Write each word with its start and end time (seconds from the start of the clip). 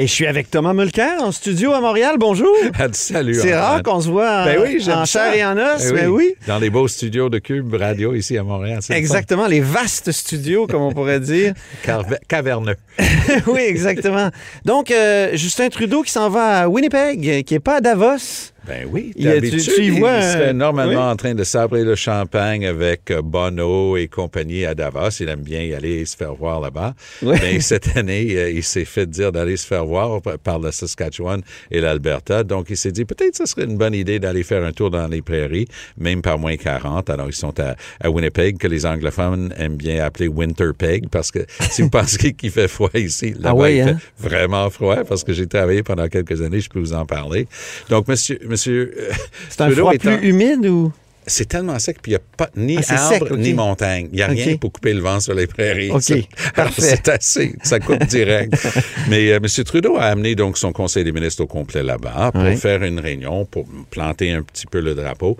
Et 0.00 0.06
je 0.06 0.12
suis 0.12 0.28
avec 0.28 0.48
Thomas 0.48 0.74
Mulcair 0.74 1.20
en 1.20 1.32
studio 1.32 1.72
à 1.72 1.80
Montréal. 1.80 2.18
Bonjour. 2.20 2.54
Salut. 2.92 3.34
C'est 3.34 3.56
rare 3.56 3.82
qu'on 3.82 4.00
se 4.00 4.08
voit 4.08 4.42
en, 4.42 4.44
ben 4.44 4.60
oui, 4.62 4.88
en 4.88 5.04
chair 5.04 5.34
et 5.34 5.44
en 5.44 5.56
os. 5.56 5.92
Ben 5.92 6.06
oui. 6.06 6.26
oui. 6.28 6.34
Dans 6.46 6.60
les 6.60 6.70
beaux 6.70 6.86
studios 6.86 7.28
de 7.28 7.40
Cube 7.40 7.74
Radio 7.74 8.14
ici 8.14 8.38
à 8.38 8.44
Montréal. 8.44 8.78
Exactement, 8.90 9.48
les 9.48 9.58
vastes 9.58 10.12
studios, 10.12 10.68
comme 10.68 10.82
on 10.82 10.92
pourrait 10.92 11.18
dire. 11.18 11.52
Caverneux. 12.28 12.76
oui, 13.48 13.62
exactement. 13.62 14.30
Donc, 14.64 14.92
euh, 14.92 15.30
Justin 15.34 15.68
Trudeau 15.68 16.02
qui 16.02 16.12
s'en 16.12 16.30
va 16.30 16.60
à 16.60 16.68
Winnipeg, 16.68 17.42
qui 17.44 17.54
n'est 17.54 17.60
pas 17.60 17.78
à 17.78 17.80
Davos. 17.80 18.52
Ben 18.68 18.86
oui, 18.90 19.12
a- 19.16 19.18
tu- 19.18 19.24
d'habitude, 19.24 19.60
tu 19.60 19.82
y 19.82 19.86
il 19.88 19.94
serait 19.96 20.48
euh, 20.48 20.52
normalement 20.52 21.06
oui. 21.06 21.12
en 21.12 21.16
train 21.16 21.34
de 21.34 21.42
sabrer 21.44 21.84
le 21.84 21.94
champagne 21.94 22.66
avec 22.66 23.10
euh, 23.10 23.22
Bono 23.22 23.96
et 23.96 24.08
compagnie 24.08 24.66
à 24.66 24.74
Davos. 24.74 25.08
Il 25.20 25.28
aime 25.28 25.40
bien 25.40 25.62
y 25.62 25.72
aller 25.74 26.04
se 26.04 26.16
faire 26.16 26.34
voir 26.34 26.60
là-bas. 26.60 26.94
Oui. 27.22 27.36
Mais 27.40 27.60
cette 27.70 27.96
année, 27.96 28.26
euh, 28.36 28.50
il 28.50 28.62
s'est 28.62 28.84
fait 28.84 29.06
dire 29.08 29.32
d'aller 29.32 29.56
se 29.56 29.66
faire 29.66 29.86
voir 29.86 30.20
par- 30.20 30.58
la 30.58 30.70
Saskatchewan 30.72 31.40
et 31.70 31.80
l'Alberta. 31.80 32.42
Donc, 32.44 32.66
il 32.68 32.76
s'est 32.76 32.92
dit 32.92 33.04
peut-être 33.04 33.36
ce 33.36 33.46
serait 33.46 33.64
une 33.64 33.76
bonne 33.78 33.94
idée 33.94 34.18
d'aller 34.18 34.42
faire 34.42 34.62
un 34.64 34.72
tour 34.72 34.90
dans 34.90 35.06
les 35.06 35.22
prairies, 35.22 35.68
même 35.96 36.20
par 36.20 36.38
moins 36.38 36.56
40. 36.56 37.08
Alors, 37.10 37.28
ils 37.28 37.32
sont 37.34 37.58
à, 37.60 37.74
à 38.00 38.10
Winnipeg, 38.10 38.58
que 38.58 38.66
les 38.66 38.84
anglophones 38.84 39.54
aiment 39.56 39.76
bien 39.76 40.04
appeler 40.04 40.28
Winterpeg, 40.28 41.08
parce 41.08 41.30
que 41.30 41.38
si 41.70 41.82
vous 41.82 41.90
pensez 41.90 42.34
qu'il 42.34 42.50
fait 42.50 42.68
froid 42.68 42.90
ici, 42.94 43.30
là-bas, 43.32 43.50
Ah 43.50 43.54
oui, 43.54 43.76
il 43.76 43.80
hein? 43.82 43.98
fait 44.20 44.28
vraiment 44.28 44.68
froid, 44.68 45.04
parce 45.04 45.24
que 45.24 45.32
j'ai 45.32 45.46
travaillé 45.46 45.82
pendant 45.82 46.08
quelques 46.08 46.42
années, 46.42 46.60
je 46.60 46.68
peux 46.68 46.80
vous 46.80 46.92
en 46.92 47.06
parler. 47.06 47.46
Donc, 47.88 48.08
monsieur, 48.08 48.38
monsieur 48.44 48.57
euh, 48.66 48.90
C'est 49.50 49.60
un 49.60 49.70
froid 49.70 49.92
en- 49.94 49.96
plus 49.96 50.28
humide 50.28 50.66
ou? 50.66 50.92
c'est 51.30 51.44
tellement 51.46 51.78
sec, 51.78 51.98
puis 52.00 52.12
il 52.12 52.14
n'y 52.14 52.16
a 52.16 52.22
pas 52.38 52.48
ni 52.56 52.78
Ah, 52.88 53.10
arbre, 53.12 53.36
ni 53.36 53.52
montagne. 53.52 54.08
Il 54.12 54.16
n'y 54.16 54.22
a 54.22 54.28
rien 54.28 54.56
pour 54.56 54.72
couper 54.72 54.94
le 54.94 55.00
vent 55.00 55.20
sur 55.20 55.34
les 55.34 55.46
prairies. 55.46 55.90
Ok, 55.90 56.00
Ça- 56.02 56.14
alors, 56.14 56.24
parfait. 56.54 56.80
C'est 56.82 57.08
assez. 57.08 57.54
Ça 57.62 57.78
coupe 57.80 58.02
direct. 58.06 58.54
Mais 59.10 59.30
euh, 59.32 59.36
M. 59.36 59.64
Trudeau 59.64 59.96
a 59.98 60.04
amené 60.04 60.34
donc 60.34 60.56
son 60.56 60.72
conseil 60.72 61.04
des 61.04 61.12
ministres 61.12 61.42
au 61.42 61.46
complet 61.46 61.82
là-bas 61.82 62.30
pour 62.32 62.42
Oui. 62.44 62.56
faire 62.56 62.82
une 62.82 62.98
réunion, 62.98 63.44
pour 63.44 63.66
planter 63.90 64.30
un 64.32 64.42
petit 64.42 64.64
peu 64.66 64.80
le 64.80 64.94
drapeau. 64.94 65.36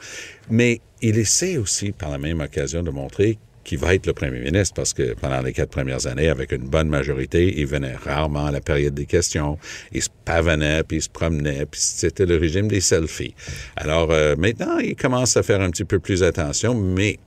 Mais 0.51 0.83
il 1.01 1.19
essaie 1.19 1.57
aussi, 1.57 1.93
par 1.93 2.11
la 2.11 2.19
même 2.19 2.41
occasion, 2.41 2.83
de 2.83 2.91
montrer 2.91 3.39
qu'il 3.69 3.79
va 3.79 3.95
être 3.95 4.07
le 4.07 4.15
premier 4.15 4.41
ministre 4.41 4.73
parce 4.75 4.95
que 4.95 5.13
pendant 5.15 5.43
les 5.43 5.53
quatre 5.53 5.69
premières 5.69 6.07
années, 6.07 6.29
avec 6.31 6.53
une 6.53 6.67
bonne 6.67 6.89
majorité, 6.89 7.53
il 7.61 7.67
venait 7.67 7.95
rarement 7.95 8.47
à 8.47 8.51
la 8.51 8.63
période 8.63 8.95
des 8.95 9.05
questions. 9.05 9.59
Il 9.93 10.03
se 10.03 10.09
pavanait, 10.25 10.83
puis 10.85 10.97
il 10.97 11.03
se 11.03 11.11
promenait, 11.11 11.67
puis 11.67 11.79
c'était 11.83 12.25
le 12.25 12.39
régime 12.39 12.67
des 12.69 12.81
selfies. 12.81 13.35
Alors 13.77 14.09
euh, 14.11 14.37
maintenant, 14.37 14.79
il 14.79 14.97
commence 14.97 15.37
à 15.37 15.43
faire 15.43 15.61
un 15.61 15.69
petit 15.71 15.85
peu 15.85 15.99
plus 15.99 16.23
attention, 16.23 16.75
mais 16.75 17.19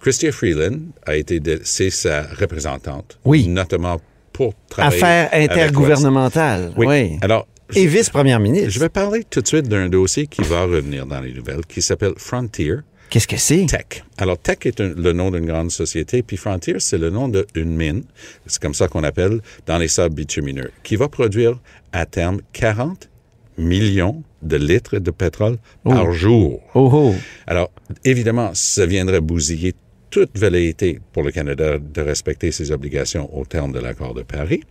Chrystia 0.00 0.32
Freeland 0.32 0.78
a 1.06 1.14
été, 1.14 1.40
c'est 1.62 1.90
sa 1.90 2.22
représentante, 2.22 3.18
Oui. 3.24 3.46
notamment 3.46 4.00
pour 4.32 4.52
travailler 4.68 4.96
Affaires 4.96 5.28
intergouvernementales. 5.32 6.72
Oui. 6.76 6.86
Oui. 6.88 7.18
Alors, 7.22 7.46
Et 7.74 7.86
vice-première 7.86 8.40
ministre. 8.40 8.70
je 8.70 8.80
vais 8.80 8.88
parler 8.88 9.22
tout 9.30 9.40
de 9.42 9.46
suite 9.46 9.68
d'un 9.68 9.88
dossier 9.88 10.26
qui 10.26 10.42
va 10.42 10.62
revenir 10.64 11.06
dans 11.06 11.20
les 11.20 11.32
nouvelles, 11.32 11.64
qui 11.68 11.80
s'appelle 11.82 12.14
Frontier. 12.16 12.74
Qu'est-ce 13.14 13.28
que 13.28 13.36
c'est? 13.36 13.66
Tech. 13.66 14.02
Alors, 14.18 14.36
Tech 14.36 14.58
est 14.64 14.80
un- 14.80 14.88
le 14.92 15.12
nom 15.12 15.30
d'une 15.30 15.46
grande 15.46 15.70
société, 15.70 16.24
puis 16.24 16.36
Frontier, 16.36 16.74
c'est 16.80 16.98
le 16.98 17.10
nom 17.10 17.28
d'une 17.28 17.76
mine, 17.76 18.02
c'est 18.44 18.60
comme 18.60 18.74
ça 18.74 18.88
qu'on 18.88 19.04
appelle, 19.04 19.40
dans 19.66 19.78
les 19.78 19.86
sables 19.86 20.16
bitumineux, 20.16 20.72
qui 20.82 20.96
va 20.96 21.06
produire 21.08 21.60
à 21.92 22.06
terme 22.06 22.40
40 22.52 23.08
millions 23.56 24.24
de 24.42 24.56
litres 24.56 24.98
de 24.98 25.12
pétrole 25.12 25.58
par 25.84 26.10
jour. 26.10 26.60
Oh 26.74 26.90
oh. 26.92 27.14
Alors, 27.46 27.70
évidemment, 28.04 28.50
ça 28.52 28.84
viendrait 28.84 29.20
bousiller 29.20 29.74
toute 30.10 30.36
velléité 30.36 30.98
pour 31.12 31.22
le 31.22 31.30
Canada 31.30 31.78
de 31.78 32.00
respecter 32.00 32.50
ses 32.50 32.72
obligations 32.72 33.32
au 33.38 33.44
terme 33.44 33.70
de 33.70 33.78
l'accord 33.78 34.14
de 34.14 34.24
Paris. 34.24 34.64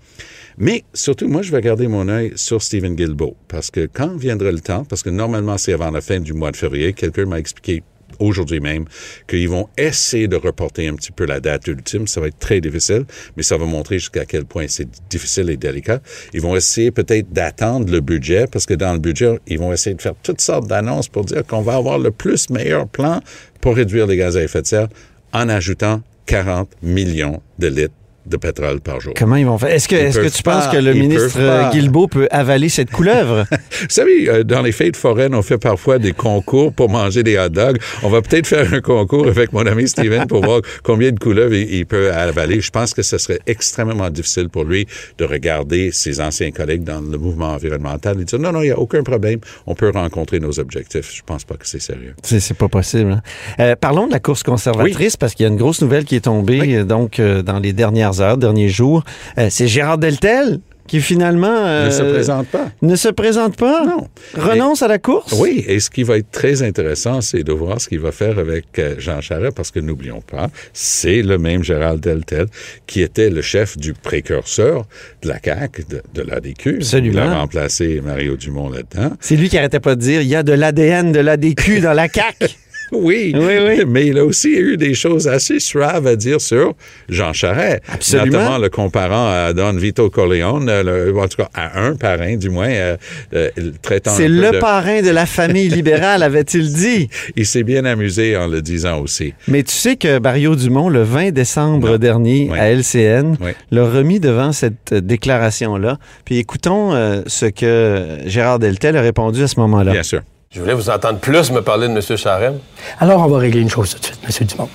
Mais 0.58 0.84
surtout, 0.94 1.30
moi, 1.30 1.44
je 1.44 1.52
vais 1.54 1.62
garder 1.62 1.88
mon 1.88 2.10
œil 2.10 2.34
sur 2.36 2.62
Stephen 2.62 2.96
Guilbeault, 2.96 3.38
parce 3.48 3.72
que 3.72 3.88
quand 3.92 4.18
viendra 4.18 4.52
le 4.52 4.60
temps, 4.60 4.84
parce 4.84 5.02
que 5.02 5.10
normalement, 5.10 5.58
c'est 5.58 5.72
avant 5.72 5.92
la 5.92 6.02
fin 6.02 6.20
du 6.20 6.34
mois 6.34 6.52
de 6.52 6.58
février, 6.58 6.92
quelqu'un 6.92 7.26
m'a 7.26 7.40
expliqué 7.40 7.84
aujourd'hui 8.20 8.60
même 8.60 8.86
qu'ils 9.28 9.50
vont 9.50 9.68
essayer 9.78 10.28
de 10.28 10.36
reporter 10.36 10.88
un 10.88 10.96
petit 10.96 11.12
peu 11.12 11.26
la 11.26 11.40
date 11.40 11.68
ultime. 11.68 12.08
Ça 12.08 12.22
va 12.22 12.28
être 12.28 12.40
très 12.40 12.62
difficile, 12.62 13.06
mais 13.36 13.44
ça 13.44 13.58
va 13.58 13.66
montrer 13.66 14.00
jusqu'à 14.00 14.26
quel 14.26 14.46
point 14.46 14.66
c'est 14.68 14.88
difficile 15.10 15.50
et 15.50 15.58
délicat. 15.58 16.00
Ils 16.34 16.42
vont 16.42 16.56
essayer 16.56 16.92
peut-être 16.92 17.32
d'attendre 17.32 17.92
le 17.92 18.00
budget, 18.00 18.46
parce 18.48 18.66
que 18.66 18.74
dans 18.74 18.94
le 18.94 19.00
budget, 19.00 19.40
ils 19.48 19.60
vont 19.60 19.74
essayer 19.74 19.96
de 19.96 20.02
faire 20.02 20.16
toutes 20.22 20.42
sortes 20.42 20.68
d'annonces 20.68 21.08
pour 21.08 21.26
dire 21.26 21.46
qu'on 21.46 21.62
va 21.62 21.76
avoir 21.76 22.00
le 22.00 22.12
plus 22.12 22.50
meilleur 22.50 22.88
plan 22.88 23.22
pour 23.62 23.76
réduire 23.76 24.08
les 24.08 24.18
gaz 24.18 24.38
à 24.38 24.44
effet 24.44 24.62
de 24.62 24.68
serre 24.68 24.88
en 25.32 25.50
ajoutant 25.50 26.02
40 26.26 26.70
millions 26.82 27.42
de 27.60 27.68
litres 27.68 27.94
de 28.26 28.38
pétrole 28.38 28.80
par 28.82 29.00
jour. 29.00 29.14
Comment 29.18 29.36
ils 29.36 29.46
vont 29.46 29.58
faire? 29.58 29.70
Est-ce 29.70 29.88
que, 29.88 30.30
tu 30.30 30.44
penses 30.44 30.68
que 30.68 30.78
le 30.78 30.94
ministre 30.94 31.38
euh, 31.40 31.70
Guilbeault 31.72 32.08
peut 32.08 32.28
avaler 32.32 32.70
cette 32.70 32.90
couleuvre? 32.98 33.46
Vous 33.52 33.86
savez, 33.90 34.30
euh, 34.30 34.44
dans 34.44 34.62
les 34.62 34.72
fêtes 34.72 34.96
foraines, 34.98 35.36
on 35.36 35.42
fait 35.42 35.58
parfois 35.58 36.00
des 36.00 36.14
concours 36.14 36.74
pour 36.74 36.90
manger 36.90 37.24
des 37.24 37.38
hot 37.38 37.50
dogs. 37.50 37.78
On 38.04 38.10
va 38.10 38.22
peut-être 38.22 38.48
faire 38.48 38.74
un 38.74 38.82
concours 38.82 39.28
avec 39.28 39.52
mon 39.54 39.66
ami 39.66 39.88
Steven 39.88 40.26
pour 40.28 40.44
voir 40.44 40.62
combien 40.84 41.12
de 41.12 41.20
couleuvres 41.20 41.54
il, 41.54 41.74
il 41.74 41.86
peut 41.86 42.12
avaler. 42.14 42.62
Je 42.62 42.72
pense 42.72 42.94
que 42.94 43.02
ce 43.02 43.18
serait 43.18 43.40
extrêmement 43.48 44.10
difficile 44.10 44.50
pour 44.50 44.64
lui 44.64 44.88
de 45.18 45.26
regarder 45.26 45.92
ses 45.92 46.22
anciens 46.22 46.52
collègues 46.52 46.84
dans 46.84 47.02
le 47.02 47.18
mouvement 47.18 47.52
environnemental 47.54 48.20
et 48.22 48.24
dire 48.26 48.40
non, 48.40 48.52
non, 48.52 48.62
il 48.62 48.66
n'y 48.66 48.72
a 48.72 48.80
aucun 48.80 49.04
problème. 49.04 49.40
On 49.68 49.76
peut 49.76 49.90
rencontrer 49.94 50.40
nos 50.40 50.60
objectifs. 50.60 51.12
Je 51.14 51.22
pense 51.26 51.44
pas 51.44 51.56
que 51.56 51.68
c'est 51.68 51.82
sérieux. 51.82 52.16
C'est, 52.24 52.54
pas 52.54 52.68
possible. 52.68 53.12
hein. 53.12 53.22
Euh, 53.60 53.76
parlons 53.76 54.08
de 54.08 54.12
la 54.12 54.20
course 54.20 54.44
conservatrice 54.44 55.18
parce 55.18 55.34
qu'il 55.34 55.44
y 55.46 55.50
a 55.50 55.52
une 55.52 55.58
grosse 55.58 55.82
nouvelle 55.82 56.06
qui 56.06 56.16
est 56.16 56.22
tombée 56.22 56.60
Oui. 56.62 56.86
donc 56.86 57.20
euh, 57.20 57.42
dans 57.42 57.60
les 57.60 57.74
dernières 57.74 58.13
heures, 58.22 58.38
derniers 58.38 58.70
jours. 58.70 59.04
Euh, 59.38 59.48
c'est 59.50 59.68
Gérard 59.68 59.98
Deltel 59.98 60.60
qui 60.88 61.00
finalement 61.00 61.48
euh, 61.48 61.86
ne 61.86 61.92
se 61.92 62.04
présente 62.04 62.48
pas. 62.48 62.70
ne 62.82 62.96
se 62.96 63.10
présente 63.10 63.56
pas. 63.56 63.86
Non. 63.86 64.08
Renonce 64.36 64.82
à 64.82 64.88
la 64.88 65.00
course? 65.00 65.34
Oui, 65.40 65.64
et 65.68 65.80
ce 65.80 65.90
qui 65.90 66.04
va 66.04 66.18
être 66.18 66.32
très 66.32 66.62
intéressant, 66.62 67.22
c'est 67.22 67.44
de 67.44 67.54
voir 67.54 67.80
ce 67.80 67.88
qu'il 67.88 68.00
va 68.00 68.12
faire 68.12 68.38
avec 68.38 68.78
euh, 68.80 68.96
Jean 68.98 69.22
Charest, 69.22 69.56
parce 69.56 69.72
que 69.72 69.80
n'oublions 69.80 70.22
pas, 70.22 70.50
c'est 70.74 71.22
le 71.22 71.38
même 71.38 71.64
Gérald 71.64 72.02
Deltel 72.02 72.48
qui 72.86 73.02
était 73.02 73.30
le 73.30 73.42
chef 73.42 73.78
du 73.78 73.94
précurseur 73.94 74.86
de 75.22 75.30
la 75.30 75.40
CAQ, 75.44 75.86
de, 75.90 76.02
de 76.14 76.22
l'ADQ. 76.22 76.76
Absolument. 76.78 77.12
Il 77.14 77.20
a 77.20 77.40
remplacé 77.40 78.02
Mario 78.02 78.36
Dumont 78.36 78.70
là-dedans. 78.70 79.16
C'est 79.20 79.36
lui 79.36 79.50
qui 79.50 79.58
arrêtait 79.58 79.80
pas 79.80 79.96
de 79.96 80.02
dire 80.02 80.22
il 80.22 80.28
y 80.28 80.36
a 80.36 80.44
de 80.44 80.54
l'ADN 80.54 81.12
de 81.12 81.20
l'ADQ 81.20 81.80
dans 81.80 81.94
la 81.94 82.08
CAQ. 82.10 82.48
Oui, 82.94 83.34
Oui, 83.36 83.56
oui. 83.66 83.84
mais 83.88 84.08
il 84.08 84.18
a 84.18 84.26
aussi 84.26 84.50
eu 84.52 84.78
des 84.78 84.94
choses 84.94 85.28
assez 85.28 85.60
suaves 85.60 86.08
à 86.08 86.16
dire 86.16 86.40
sur 86.40 86.74
Jean 87.10 87.34
Charest. 87.34 87.82
Absolument. 87.92 88.38
Notamment 88.40 88.58
le 88.58 88.70
comparant 88.70 89.28
à 89.32 89.54
Don 89.54 89.74
Vito 89.74 90.10
Corleone, 90.10 90.70
euh, 90.70 90.84
le- 91.12 91.18
en 91.20 91.28
tout 91.28 91.38
cas 91.38 91.50
à 91.54 91.82
un 91.82 91.96
parrain 91.96 92.36
du 92.36 92.50
moins, 92.50 92.70
euh, 92.70 92.98
euh, 93.34 93.50
traitant 93.82 94.12
C'est 94.12 94.28
le 94.28 94.52
de- 94.52 94.60
parrain 94.60 95.02
de 95.02 95.10
la 95.10 95.26
famille 95.26 95.70
libérale, 95.70 96.24
avait-il 96.24 96.72
dit. 96.74 97.10
Il 97.36 97.46
s'est 97.46 97.64
bien 97.64 97.86
amusé 97.86 98.36
en 98.38 98.48
le 98.48 98.62
disant 98.62 99.00
aussi. 99.02 99.34
Mais 99.48 99.64
tu 99.64 99.74
sais 99.74 99.96
que 99.96 100.20
Mario 100.20 100.56
Dumont, 100.56 100.90
le 100.90 101.04
20 101.04 101.32
décembre 101.32 101.92
Non. 101.92 101.98
dernier 101.98 102.50
Oui. 102.52 102.60
à 102.60 102.70
LCN, 102.72 103.36
Oui. 103.42 103.52
l'a 103.72 103.86
remis 103.86 104.20
devant 104.20 104.52
cette 104.52 104.94
déclaration-là. 104.94 105.98
Puis 106.26 106.38
écoutons 106.38 106.94
euh, 106.94 107.22
ce 107.28 107.46
que 107.48 108.18
Gérard 108.26 108.60
Deltel 108.60 108.96
a 108.98 109.02
répondu 109.02 109.44
à 109.44 109.48
ce 109.48 109.60
moment-là. 109.60 109.92
Bien 109.92 110.04
sûr. 110.04 110.22
Je 110.54 110.60
voulais 110.60 110.76
vous 110.76 110.92
entendre 110.92 111.18
plus 111.18 111.50
me 111.52 111.64
parler 111.64 111.88
de 111.88 111.94
M. 111.94 112.16
Charest. 112.16 112.54
Alors, 113.00 113.22
on 113.22 113.28
va 113.28 113.40
régler 113.40 113.62
une 113.62 113.72
chose 113.72 113.90
tout 113.90 114.00
de 114.00 114.06
suite, 114.06 114.20
M. 114.24 114.48
Dumont. 114.48 114.70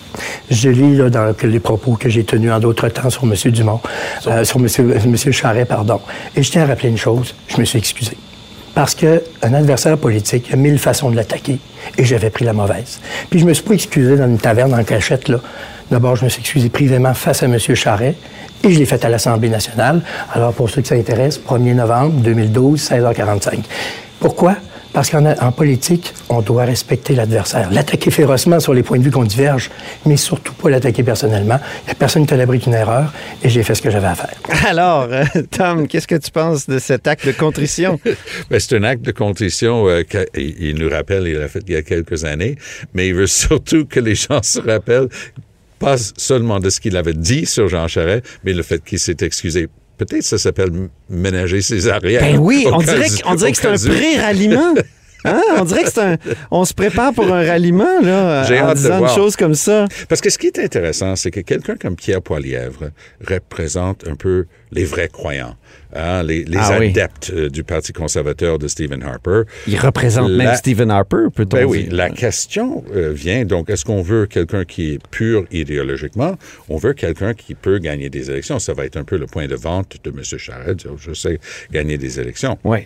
Je 0.51 0.71
lis 0.71 0.97
là, 0.97 1.09
dans 1.09 1.33
les 1.41 1.61
propos 1.61 1.93
que 1.93 2.09
j'ai 2.09 2.25
tenus 2.25 2.51
en 2.51 2.59
d'autres 2.59 2.89
temps 2.89 3.09
sur 3.11 3.23
M. 3.23 3.35
Dumont, 3.53 3.81
euh, 4.27 4.43
sur 4.43 4.57
M. 4.57 4.67
Monsieur 5.07 5.31
Charest, 5.31 5.69
pardon. 5.69 6.01
Et 6.35 6.43
je 6.43 6.51
tiens 6.51 6.65
à 6.65 6.67
rappeler 6.67 6.89
une 6.89 6.99
chose, 6.99 7.33
je 7.47 7.61
me 7.61 7.65
suis 7.65 7.79
excusé. 7.79 8.17
Parce 8.75 8.97
qu'un 8.97 9.21
adversaire 9.55 9.97
politique, 9.99 10.53
a 10.53 10.57
mille 10.57 10.81
façons 10.81 11.11
de 11.11 11.17
l'attaquer, 11.17 11.61
et 11.97 12.05
j'avais 12.05 12.31
pris 12.31 12.45
la 12.45 12.53
mauvaise. 12.53 12.99
Puis 13.31 13.39
je 13.39 13.45
me 13.45 13.55
suis 13.55 13.63
pas 13.63 13.75
excusé 13.75 14.17
dans 14.17 14.27
une 14.27 14.39
taverne 14.39 14.75
en 14.75 14.83
cachette, 14.83 15.29
là. 15.29 15.39
D'abord, 15.93 16.17
je 16.17 16.25
me 16.25 16.29
suis 16.29 16.41
excusé 16.41 16.71
privément 16.71 17.15
face 17.15 17.45
à 17.45 17.47
M. 17.47 17.57
Charest, 17.57 18.19
et 18.65 18.73
je 18.73 18.81
l'ai 18.81 18.85
fait 18.85 19.05
à 19.05 19.09
l'Assemblée 19.09 19.49
nationale. 19.49 20.01
Alors, 20.35 20.53
pour 20.55 20.69
ceux 20.71 20.83
qui 20.83 20.89
s'intéressent, 20.89 21.41
1er 21.49 21.75
novembre 21.75 22.21
2012, 22.21 22.81
16h45. 22.83 23.61
Pourquoi? 24.19 24.57
Parce 24.99 25.11
qu'en 25.11 25.27
en 25.27 25.53
politique, 25.53 26.13
on 26.29 26.43
doit 26.43 26.65
respecter 26.65 27.15
l'adversaire, 27.15 27.71
l'attaquer 27.71 28.11
férocement 28.11 28.59
sur 28.59 28.75
les 28.75 28.83
points 28.83 28.99
de 28.99 29.05
vue 29.05 29.13
qu'on 29.13 29.23
diverge, 29.23 29.71
mais 30.05 30.17
surtout 30.17 30.53
pas 30.55 30.71
l'attaquer 30.71 31.05
personnellement. 31.05 31.61
Il 31.83 31.85
n'y 31.85 31.91
a 31.93 31.95
personne 31.95 32.27
qui 32.27 32.35
t'abrite 32.37 32.67
une 32.67 32.75
erreur 32.75 33.13
et 33.45 33.49
j'ai 33.49 33.63
fait 33.63 33.77
ce 33.77 33.83
que 33.83 33.91
j'avais 33.91 34.09
à 34.09 34.17
faire. 34.17 34.35
Alors, 34.67 35.07
euh, 35.09 35.23
Tom, 35.57 35.87
qu'est-ce 35.87 36.09
que 36.09 36.17
tu 36.17 36.33
penses 36.33 36.67
de 36.67 36.81
cet 36.81 37.07
acte 37.07 37.25
de 37.25 37.31
contrition? 37.31 38.01
Ben, 38.51 38.59
c'est 38.59 38.77
un 38.77 38.83
acte 38.83 39.03
de 39.03 39.13
contrition 39.13 39.89
euh, 39.89 40.03
qu'il 40.03 40.27
il 40.35 40.75
nous 40.75 40.91
rappelle, 40.91 41.29
il 41.29 41.35
l'a 41.35 41.47
fait 41.47 41.63
il 41.69 41.75
y 41.75 41.77
a 41.77 41.83
quelques 41.83 42.25
années, 42.25 42.57
mais 42.93 43.07
il 43.07 43.15
veut 43.15 43.27
surtout 43.45 43.87
que 43.87 44.01
les 44.01 44.17
gens 44.17 44.43
se 44.43 44.59
rappellent 44.59 45.11
pas 45.79 45.97
seulement 46.17 46.59
de 46.59 46.71
ce 46.71 46.81
qu'il 46.81 46.97
avait 46.97 47.15
dit 47.15 47.47
sur 47.47 47.69
Jean 47.69 47.87
Charest, 47.87 48.25
mais 48.43 48.53
le 48.53 48.65
fait 48.65 48.83
qu'il 48.83 48.99
s'est 48.99 49.19
excusé. 49.21 49.69
Peut-être 49.99 50.23
ça 50.23 50.39
s'appelle 50.39 50.71
ménager 51.11 51.61
ses 51.61 51.89
arrières. 51.89 52.21
Ben 52.23 52.39
oui, 52.39 52.67
on 52.73 52.79
dirait, 52.79 53.09
que- 53.09 53.27
on 53.27 53.35
dirait 53.35 53.53
que 53.53 53.59
c'est 53.59 53.67
un 53.89 53.93
pré-ralliement. 53.93 54.75
Hein? 55.25 55.41
On 55.59 55.65
dirait 55.65 55.85
que 55.85 55.91
c'est 55.91 56.01
un. 56.01 56.17
On 56.51 56.65
se 56.65 56.73
prépare 56.75 57.13
pour 57.13 57.33
un 57.33 57.45
ralliement, 57.45 58.01
là, 58.03 58.45
J'ai 58.45 58.61
en 58.61 58.69
hâte 58.69 58.83
de 58.83 58.89
voir. 58.89 59.03
une 59.03 59.09
chose 59.09 59.37
comme 59.37 59.55
ça. 59.55 59.87
Parce 60.09 60.21
que 60.21 60.31
ce 60.31 60.39
qui 60.39 60.47
est 60.47 60.59
intéressant, 60.59 61.17
c'est 61.17 61.31
que 61.31 61.41
quelqu'un 61.41 61.77
comme 61.77 61.97
Pierre 61.97 62.23
Poilièvre 62.23 62.91
représente 63.27 64.07
un 64.09 64.15
peu 64.15 64.47
les 64.71 64.85
vrais 64.85 65.09
croyants, 65.09 65.57
hein, 65.97 66.23
les, 66.23 66.45
les 66.45 66.59
Ah 66.59 66.77
oui. 66.79 66.91
adeptes 66.91 67.33
euh, 67.35 67.49
du 67.49 67.65
Parti 67.65 67.93
conservateur 67.93 68.59
de 68.59 68.69
Stephen 68.69 69.03
Harper. 69.03 69.43
Il 69.67 69.79
représente 69.79 70.31
même 70.31 70.55
Stephen 70.55 70.91
Harper, 70.91 71.27
peut-on 71.35 71.57
Ben 71.57 71.65
oui, 71.65 71.85
dire. 71.85 71.95
la 71.95 72.11
question 72.11 72.85
euh, 72.95 73.11
vient 73.13 73.45
donc, 73.45 73.71
est-ce 73.71 73.85
qu'on 73.85 74.03
veut 74.03 74.27
quelqu'un 74.27 74.65
qui 74.65 74.95
est 74.95 75.09
pur 75.11 75.45
idéologiquement? 75.51 76.37
On 76.69 76.77
veut 76.77 76.93
quelqu'un 76.93 77.33
qui 77.35 77.55
peut 77.55 77.79
gagner 77.79 78.11
des 78.11 78.31
élections. 78.31 78.59
Ça 78.59 78.75
va 78.75 78.85
être 78.85 78.97
un 78.99 79.05
peu 79.05 79.17
le 79.17 79.27
point 79.27 79.47
de 79.47 79.55
vente 79.57 79.97
de 80.05 80.11
M. 80.11 80.23
Charest, 80.23 80.81
dire, 80.81 80.93
je 80.99 81.13
sais 81.15 81.41
gagner 81.73 81.97
des 81.99 82.21
élections. 82.21 82.59
Oui. 82.65 82.81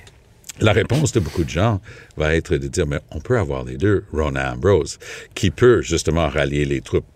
La 0.60 0.72
réponse 0.72 1.12
de 1.12 1.20
beaucoup 1.20 1.44
de 1.44 1.50
gens 1.50 1.80
va 2.16 2.34
être 2.34 2.56
de 2.56 2.68
dire, 2.68 2.86
mais 2.86 3.00
on 3.10 3.20
peut 3.20 3.38
avoir 3.38 3.64
les 3.64 3.76
deux. 3.76 4.04
Rona 4.12 4.52
Ambrose, 4.52 4.98
qui 5.34 5.50
peut 5.50 5.82
justement 5.82 6.28
rallier 6.28 6.64
les 6.64 6.80
troupes 6.80 7.06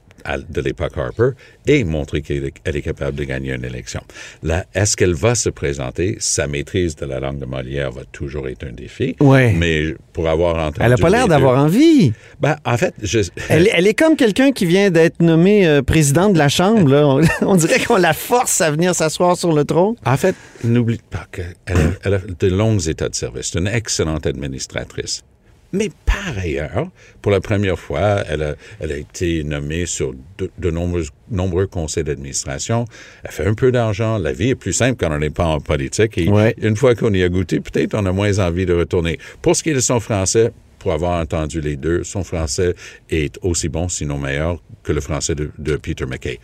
de 0.49 0.61
l'époque 0.61 0.93
Harper 0.97 1.31
et 1.67 1.85
montrer 1.85 2.23
qu'elle 2.23 2.53
est, 2.65 2.83
capable 2.83 3.17
de 3.17 3.25
gagner 3.25 3.53
une 3.53 3.65
élection. 3.65 4.01
Là, 4.43 4.65
est-ce 4.75 4.97
qu'elle 4.97 5.15
va 5.15 5.35
se 5.35 5.49
présenter? 5.49 6.17
Sa 6.21 6.47
maîtrise 6.47 6.97
de 6.97 7.07
la 7.07 7.21
langue 7.21 7.39
de 7.39 7.47
Molière 7.47 7.91
va 7.91 8.03
toujours 8.05 8.49
être 8.49 8.65
un 8.65 8.73
défi. 8.73 9.17
Ouais. 9.21 9.53
Mais 9.53 9.95
pour 10.13 10.29
avoir 10.29 10.57
entendu... 10.57 10.79
Elle 10.81 10.91
n'a 10.91 10.97
pas 10.97 11.11
l'air 11.11 11.29
d'avoir 11.29 11.59
envie. 11.63 12.13
Ben, 12.41 12.57
en 12.65 12.77
fait, 12.77 12.95
je... 13.03 13.21
Elle, 13.49 13.69
elle 13.73 13.87
est 13.87 13.95
comme 13.95 14.17
quelqu'un 14.17 14.53
qui 14.53 14.67
vient 14.67 14.91
d'être 14.91 15.21
nommé 15.21 15.67
euh, 15.67 15.83
président 15.83 16.31
de 16.31 16.39
la 16.39 16.49
Chambre. 16.49 16.89
Là. 16.91 17.07
On, 17.07 17.21
on 17.43 17.57
dirait 17.57 17.81
qu'on 17.81 17.97
la 17.97 18.13
force 18.13 18.61
à 18.61 18.71
venir 18.71 18.95
s'asseoir 18.95 19.37
sur 19.37 19.53
le 19.53 19.65
trône. 19.65 19.95
En 20.05 20.17
fait, 20.17 20.35
n'oublie 20.65 21.01
pas 21.11 21.27
qu'elle 21.31 21.55
a, 21.67 21.91
elle 22.05 22.15
a 22.15 22.19
de 22.19 22.49
longs 22.49 22.79
états 22.79 23.09
de 23.09 23.15
service. 23.15 23.51
C'est 23.53 23.59
une 23.59 23.69
excellente 23.69 24.27
administratrice. 24.27 25.23
Mais 25.73 25.91
par 26.07 26.39
ailleurs, 26.39 26.89
pour 27.23 27.33
la 27.33 27.41
première 27.41 27.79
fois, 27.79 28.23
elle 28.29 28.43
a, 28.43 28.55
elle 28.81 28.93
a 28.93 28.97
été 28.97 29.43
nommée 29.45 29.85
sur 29.87 30.15
de, 30.39 30.51
de 30.59 30.71
nombreux, 30.71 31.05
nombreux 31.31 31.67
conseils 31.67 32.05
d'administration. 32.05 32.85
Elle 33.25 33.31
fait 33.33 33.47
un 33.47 33.55
peu 33.55 33.73
d'argent. 33.73 34.19
La 34.19 34.33
vie 34.33 34.51
est 34.51 34.55
plus 34.55 34.73
simple 34.73 34.97
quand 34.99 35.15
on 35.15 35.19
n'est 35.19 35.31
pas 35.31 35.47
en 35.47 35.61
politique. 35.61 36.19
Et 36.19 36.29
Ouais. 36.29 36.55
une 36.63 36.77
fois 36.77 36.95
qu'on 36.95 37.13
y 37.13 37.23
a 37.23 37.29
goûté, 37.29 37.61
peut-être 37.61 37.95
on 37.95 38.07
a 38.07 38.13
moins 38.13 38.39
envie 38.39 38.65
de 38.67 38.75
retourner. 38.75 39.19
Pour 39.43 39.57
ce 39.57 39.63
qui 39.63 39.71
est 39.71 39.75
de 39.75 39.81
son 39.81 40.01
français, 40.01 40.53
pour 40.79 40.93
avoir 40.93 41.21
entendu 41.21 41.61
les 41.61 41.77
deux, 41.77 42.05
son 42.05 42.23
français 42.23 42.75
est 43.11 43.39
aussi 43.43 43.69
bon, 43.69 43.89
sinon 43.89 44.19
meilleur, 44.19 44.63
que 44.85 44.93
le 44.93 45.01
français 45.01 45.35
de, 45.35 45.51
de 45.59 45.77
Peter 45.77 46.07
McKay. 46.07 46.39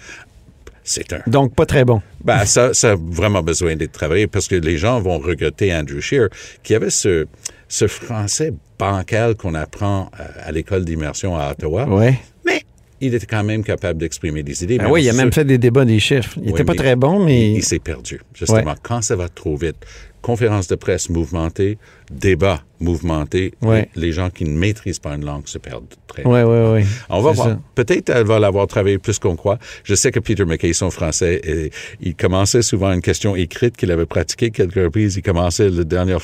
C'est 0.84 1.12
un 1.12 1.20
Donc, 1.26 1.55
pas 1.55 1.67
très 1.67 1.84
bon. 1.84 2.02
ben, 2.25 2.44
ça, 2.44 2.75
ça 2.75 2.93
a 2.93 2.96
vraiment 2.96 3.43
besoin 3.43 3.76
d'être 3.76 3.93
travaillé 3.93 4.26
parce 4.26 4.49
que 4.49 4.56
les 4.56 4.79
gens 4.79 5.00
vont 5.00 5.19
regretter 5.19 5.75
Andrew 5.75 6.00
Shear, 6.00 6.29
qui 6.62 6.75
avait 6.75 6.90
ce, 6.90 7.26
ce 7.69 7.87
français 7.87 8.52
bancal 8.79 9.37
qu'on 9.37 9.55
apprend 9.55 10.11
à, 10.19 10.49
à 10.49 10.52
l'école 10.52 10.84
d'immersion 10.84 11.37
à 11.37 11.52
Ottawa. 11.52 11.87
Oui. 11.88 12.14
Mais 12.44 12.62
il 13.00 13.14
était 13.14 13.26
quand 13.26 13.44
même 13.44 13.62
capable 13.62 14.00
d'exprimer 14.00 14.43
des 14.43 14.64
idées. 14.64 14.79
Ah 14.81 14.90
oui, 14.90 15.05
il 15.05 15.11
a 15.11 15.12
même 15.12 15.32
fait 15.32 15.44
des 15.44 15.58
débats 15.58 15.84
des 15.84 16.00
chiffres. 16.00 16.34
Il 16.38 16.46
Oui, 16.46 16.50
était 16.50 16.64
pas 16.64 16.75
très 16.75 16.96
bon, 16.96 17.25
mais. 17.25 17.50
Il, 17.52 17.56
il 17.58 17.62
s'est 17.64 17.79
perdu, 17.79 18.20
justement. 18.34 18.58
Ouais. 18.73 18.76
Quand 18.82 19.02
ça 19.02 19.14
va 19.14 19.29
trop 19.29 19.56
vite, 19.56 19.76
conférence 20.20 20.67
de 20.69 20.75
presse 20.75 21.08
mouvementée, 21.11 21.79
débat 22.12 22.62
mouvementé, 22.81 23.55
Ouais. 23.62 23.88
les 23.94 24.11
gens 24.11 24.29
qui 24.29 24.44
ne 24.44 24.50
maîtrisent 24.59 24.99
pas 24.99 25.14
une 25.14 25.25
langue 25.25 25.47
se 25.47 25.56
perdent 25.56 25.85
très 26.09 26.25
Oui, 26.26 26.41
oui, 26.43 26.81
oui. 26.81 26.87
on 27.09 27.20
va 27.20 27.31
voir. 27.31 27.56
Peut-être 27.76 28.11
elle 28.11 28.26
va 28.26 28.41
l'avoir 28.41 28.67
travaillé 28.67 28.99
plus 28.99 29.20
qu'on 29.20 29.37
croit. 29.37 29.59
Je 29.85 29.94
sais 29.94 30.11
que 30.11 30.19
Peter 30.19 30.44
McKay, 30.44 30.73
son 30.73 30.91
français, 30.91 31.41
euh, 31.49 31.69
il 32.00 32.17
commençait 32.17 32.62
souvent 32.62 32.93
une 32.93 33.00
question 33.00 33.37
écrite 33.37 33.76
qu'il 33.76 33.93
avait 33.93 34.05
pratiquée 34.06 34.50
quelques 34.50 34.75
reprises. 34.82 35.14
Il 35.17 35.23
commençait 35.23 35.70
le 35.70 35.85
dernier, 35.85 36.17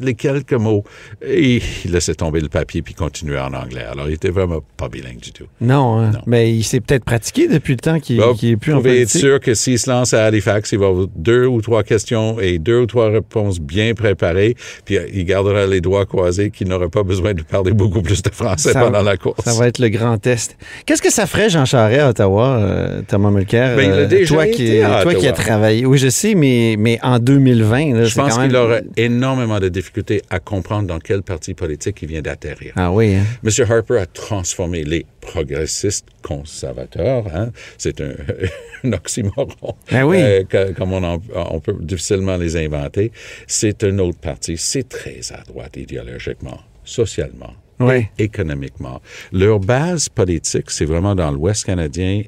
les 0.00 0.14
quelques 0.14 0.54
mots 0.54 0.84
et 1.22 1.60
il 1.84 1.92
laissait 1.92 2.14
tomber 2.14 2.40
le 2.40 2.48
papier 2.48 2.80
puis 2.80 2.94
continuait 2.94 3.38
en 3.38 3.52
anglais. 3.52 3.84
Alors, 3.84 4.08
il 4.08 4.14
était 4.14 4.30
vraiment 4.30 4.62
pas 4.78 4.88
bilingue 4.88 5.20
du 5.20 5.32
tout. 5.32 5.44
Non, 5.60 5.98
hein. 5.98 6.12
Non. 6.12 6.20
mais 6.26 6.50
il 6.54 6.62
s'est 6.64 6.80
peut-être 6.80 7.04
pratiqué 7.04 7.46
depuis 7.46 7.74
le 7.74 7.80
temps 7.80 8.00
qu'il 8.00 8.16
Bah, 8.18 8.32
qu'il 8.34 8.50
est 8.52 8.56
plus 8.56 8.72
en 8.72 8.76
vous 8.76 8.82
pouvez 8.84 9.02
être 9.02 9.10
sûr 9.10 9.38
que 9.38 9.52
s'il 9.52 9.78
se 9.78 9.90
lance 9.90 10.14
à 10.14 10.24
Halifax, 10.24 10.72
il 10.72 10.78
va 10.78 10.86
avoir 10.86 11.06
deux 11.14 11.44
ou 11.44 11.60
trois 11.60 11.82
questions 11.82 12.40
et 12.40 12.58
deux 12.58 12.80
ou 12.80 12.86
trois 12.86 13.10
réponses 13.10 13.60
bien 13.60 13.92
préparées, 13.92 14.56
puis 14.88 14.96
euh, 14.96 15.06
il 15.12 15.26
gardera 15.26 15.66
les 15.66 15.82
doigts 15.82 16.06
croisés 16.06 16.50
qu'il 16.50 16.66
n'aura 16.66 16.88
pas 16.88 17.02
besoin 17.02 17.34
de 17.34 17.42
parler 17.42 17.72
beaucoup 17.72 18.00
plus 18.00 18.22
de 18.22 18.30
français 18.30 18.72
Ça- 18.72 18.80
pendant 18.80 19.02
la 19.02 19.18
course. 19.18 19.44
Ça 19.44 19.52
va 19.52 19.68
être 19.68 19.78
le 19.80 19.90
grand 19.90 20.16
test. 20.16 20.56
Qu'est-ce 20.86 21.02
que 21.02 21.12
ça 21.12 21.26
ferait, 21.26 21.50
Jean 21.50 21.66
Charest, 21.66 22.00
à 22.00 22.08
Ottawa, 22.08 22.56
euh, 22.56 23.02
Thomas 23.06 23.30
Mulcair? 23.30 23.76
Ben, 23.76 23.82
il 23.84 23.90
a 23.92 23.94
euh, 23.96 24.06
déjà 24.06 24.34
toi 24.34 24.46
été 24.46 24.56
qui, 24.56 24.80
à 24.80 25.02
toi 25.02 25.14
qui 25.14 25.28
as 25.28 25.32
travaillé. 25.32 25.84
Oui, 25.84 25.98
je 25.98 26.08
sais, 26.08 26.34
mais, 26.34 26.76
mais 26.78 26.98
en 27.02 27.18
2020, 27.18 27.94
là, 27.96 28.04
Je 28.04 28.14
pense 28.14 28.38
même... 28.38 28.48
qu'il 28.48 28.56
aurait 28.56 28.84
énormément 28.96 29.60
de 29.60 29.68
difficultés 29.68 30.22
à 30.30 30.40
comprendre 30.40 30.86
dans 30.88 31.00
quel 31.00 31.20
parti 31.22 31.52
politique 31.52 31.98
il 32.00 32.08
vient 32.08 32.22
d'atterrir. 32.22 32.72
Ah 32.76 32.90
oui, 32.90 33.14
hein? 33.16 33.24
M. 33.44 33.70
Harper 33.70 33.98
a 33.98 34.06
transformé 34.06 34.84
les 34.84 35.04
progressistes 35.20 36.06
conservateurs. 36.22 37.24
hein? 37.34 37.50
C'est 37.76 38.00
un, 38.00 38.12
un 38.84 38.92
oxymoron. 38.92 39.74
Ah 39.92 40.06
oui. 40.06 40.16
Euh, 40.20 40.44
comme 40.76 40.92
on, 40.92 41.02
en- 41.04 41.20
on 41.34 41.60
peut 41.60 41.74
difficilement 41.80 42.36
les 42.36 42.56
inventer. 42.56 43.12
C'est 43.46 43.84
un 43.84 43.98
autre 43.98 44.18
parti. 44.18 44.56
C'est 44.56 44.77
très 44.84 45.32
à 45.32 45.42
droite 45.42 45.76
idéologiquement, 45.76 46.60
socialement. 46.84 47.54
Oui. 47.80 48.06
économiquement. 48.18 49.00
Leur 49.30 49.60
base 49.60 50.08
politique, 50.08 50.68
c'est 50.72 50.84
vraiment 50.84 51.14
dans 51.14 51.30
l'Ouest 51.30 51.64
canadien, 51.64 52.22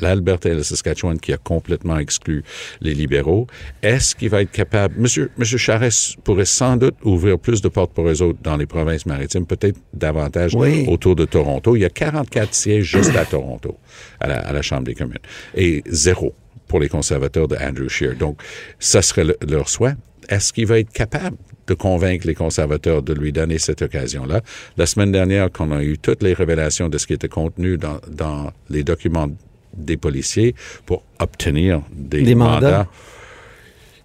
l'Alberta 0.00 0.48
et 0.48 0.54
le 0.54 0.64
Saskatchewan 0.64 1.18
qui 1.20 1.32
a 1.32 1.36
complètement 1.36 1.96
exclu 1.96 2.42
les 2.80 2.92
libéraux. 2.92 3.46
Est-ce 3.84 4.16
qu'il 4.16 4.30
va 4.30 4.42
être 4.42 4.50
capable... 4.50 4.96
Monsieur, 4.98 5.30
Monsieur 5.38 5.58
Charest 5.58 6.16
pourrait 6.24 6.44
sans 6.44 6.76
doute 6.76 6.96
ouvrir 7.04 7.38
plus 7.38 7.62
de 7.62 7.68
portes 7.68 7.92
pour 7.94 8.08
eux 8.08 8.20
autres 8.20 8.40
dans 8.42 8.56
les 8.56 8.66
provinces 8.66 9.06
maritimes, 9.06 9.46
peut-être 9.46 9.78
davantage 9.94 10.56
Oui. 10.56 10.84
autour 10.88 11.14
de 11.14 11.24
Toronto. 11.24 11.76
Il 11.76 11.82
y 11.82 11.84
a 11.84 11.88
44 11.88 12.52
sièges 12.52 12.84
juste 12.84 13.14
à 13.14 13.24
Toronto, 13.24 13.76
à 14.18 14.26
la, 14.26 14.40
à 14.40 14.52
la 14.52 14.60
Chambre 14.62 14.82
des 14.84 14.94
communes, 14.94 15.18
et 15.54 15.84
zéro 15.86 16.34
pour 16.66 16.80
les 16.80 16.88
conservateurs 16.88 17.46
de 17.46 17.54
Andrew 17.56 17.88
Scheer. 17.88 18.16
Donc, 18.16 18.42
ça 18.80 19.02
serait 19.02 19.24
le- 19.24 19.36
leur 19.48 19.68
souhait. 19.68 19.94
Est-ce 20.28 20.52
qu'il 20.52 20.66
va 20.66 20.78
être 20.78 20.92
capable 20.92 21.36
de 21.66 21.74
convaincre 21.74 22.26
les 22.26 22.34
conservateurs 22.34 23.02
de 23.02 23.12
lui 23.12 23.32
donner 23.32 23.58
cette 23.58 23.82
occasion-là? 23.82 24.40
La 24.76 24.86
semaine 24.86 25.12
dernière, 25.12 25.50
quand 25.52 25.68
on 25.68 25.72
a 25.72 25.82
eu 25.82 25.98
toutes 25.98 26.22
les 26.22 26.34
révélations 26.34 26.88
de 26.88 26.98
ce 26.98 27.06
qui 27.06 27.12
était 27.12 27.28
contenu 27.28 27.76
dans, 27.78 28.00
dans 28.10 28.52
les 28.68 28.82
documents 28.84 29.28
des 29.74 29.96
policiers 29.96 30.54
pour 30.86 31.04
obtenir 31.18 31.82
des, 31.92 32.22
Des 32.22 32.34
mandats. 32.34 32.54
mandats, 32.60 32.88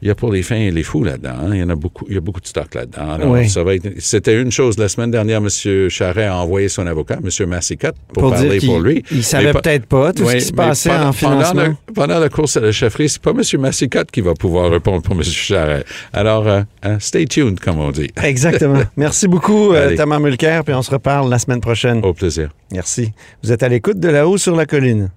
il 0.02 0.08
y 0.08 0.12
a 0.12 0.16
pour 0.16 0.32
les 0.32 0.44
fins 0.44 0.56
et 0.56 0.72
les 0.72 0.84
fous 0.84 1.04
là-dedans. 1.04 1.34
hein. 1.42 1.50
Il 1.54 1.60
y 1.60 1.64
en 1.64 1.70
a 1.70 1.76
beaucoup. 1.76 2.06
Il 2.10 2.16
y 2.16 2.18
a 2.18 2.22
beaucoup 2.22 2.42
de 2.42 2.48
stock 2.48 2.74
là-dedans. 2.76 3.18
Oui. 3.32 3.50
ça 3.50 3.64
va 3.64 3.76
être. 3.76 3.88
C'était 4.00 4.40
une 4.42 4.52
chose. 4.52 4.78
La 4.78 4.90
semaine 4.90 5.12
dernière, 5.12 5.38
M. 5.40 5.50
Charret 5.90 6.26
a 6.26 6.38
envoyé 6.38 6.70
son 6.70 6.86
avocat, 6.88 7.18
M. 7.24 7.48
Massicotte, 7.50 7.96
pour, 8.14 8.24
Pour 8.24 8.32
parler 8.34 8.60
pour 8.60 8.80
lui. 8.80 9.04
il 9.12 9.24
savait 9.24 9.54
Mais 9.54 9.54
peut-être 9.54 9.86
pas 9.86 10.14
tout 10.14 10.28
ce 10.30 10.36
qui 10.36 10.42
se 10.42 10.54
passait 10.54 10.90
pendant- 10.90 11.08
en 11.08 11.12
financement. 11.14 11.46
Pendant 11.54 11.64
la, 11.64 11.94
pendant 11.94 12.20
la 12.20 12.30
course 12.30 12.58
à 12.58 12.60
la 12.62 12.72
chefferie, 12.72 13.10
c'est 13.10 13.22
pas 13.22 13.32
M. 13.32 13.42
Massicotte 13.62 14.12
qui 14.12 14.22
va 14.22 14.34
pouvoir 14.34 14.72
répondre 14.72 15.02
pour 15.02 15.16
M. 15.16 15.24
Charret. 15.24 15.84
Alors, 16.14 16.48
euh, 16.48 16.62
hein, 16.84 16.98
stay 17.00 17.26
tuned, 17.26 17.60
comme 17.60 17.80
on 17.80 17.92
dit. 17.92 18.10
Exactement. 18.24 18.82
Merci 18.98 19.28
beaucoup, 19.28 19.74
euh. 19.74 19.96
Thomas 19.96 20.20
Mulcair, 20.20 20.64
puis 20.64 20.74
on 20.74 20.82
se 20.82 20.92
reparle 20.92 21.30
la 21.30 21.40
semaine 21.40 21.62
prochaine. 21.62 22.02
Au 22.04 22.14
plaisir. 22.14 22.50
Merci. 22.72 23.12
Vous 23.44 23.52
êtes 23.52 23.64
à 23.64 23.70
l'écoute 23.70 24.00
de 24.00 24.10
là-haut 24.10 24.38
sur 24.38 24.56
la 24.56 24.66
colline. 24.66 25.10